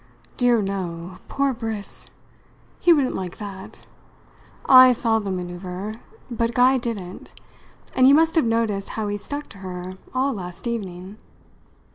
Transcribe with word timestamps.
"Dear 0.35 0.63
no 0.63 1.19
poor 1.27 1.53
Briss! 1.53 2.07
He 2.79 2.91
wouldn't 2.91 3.13
like 3.13 3.37
that. 3.37 3.85
I 4.65 4.93
saw 4.93 5.19
the 5.19 5.29
manoeuvre, 5.29 5.99
but 6.31 6.55
Guy 6.55 6.79
didn't. 6.79 7.31
And 7.95 8.07
you 8.07 8.15
must 8.15 8.33
have 8.33 8.45
noticed 8.45 8.89
how 8.89 9.09
he 9.09 9.17
stuck 9.17 9.47
to 9.49 9.59
her 9.59 9.97
all 10.11 10.33
last 10.33 10.65
evening." 10.65 11.19